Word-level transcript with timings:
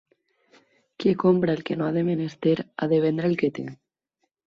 Qui 1.03 1.13
compra 1.25 1.55
el 1.59 1.63
que 1.69 1.79
no 1.83 1.87
ha 1.89 1.91
de 1.99 2.05
menester 2.09 2.57
ha 2.67 2.91
de 2.95 3.03
vendre 3.07 3.33
el 3.35 3.41
que 3.45 3.55
té. 3.61 3.71